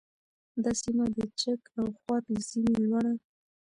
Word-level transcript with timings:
دا 0.63 0.71
سیمه 0.81 1.05
د 1.17 1.19
چک 1.41 1.61
او 1.79 1.85
خوات 1.99 2.23
له 2.33 2.39
سیمې 2.49 2.73
لوړه 2.83 3.13